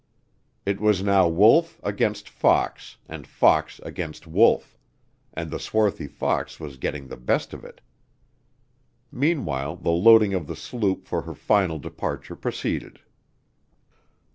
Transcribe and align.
It 0.65 0.81
was 0.81 1.03
now 1.03 1.27
Wolf 1.27 1.79
against 1.83 2.27
fox 2.27 2.97
and 3.07 3.27
fox 3.27 3.79
against 3.83 4.25
Wolf, 4.25 4.75
and 5.31 5.51
the 5.51 5.59
swarthy 5.59 6.07
fox 6.07 6.59
was 6.59 6.77
getting 6.81 7.05
the 7.07 7.17
best 7.17 7.53
of 7.53 7.63
it. 7.63 7.81
Meanwhile 9.11 9.75
the 9.75 9.91
loading 9.91 10.33
of 10.33 10.47
the 10.47 10.55
sloop 10.55 11.05
for 11.07 11.21
her 11.21 11.35
final 11.35 11.77
departure 11.77 12.35
proceeded. 12.35 13.01